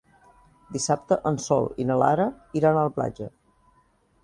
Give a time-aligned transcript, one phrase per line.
[0.77, 2.27] Dissabte en Sol i na Lara
[2.61, 3.31] iran a la platja.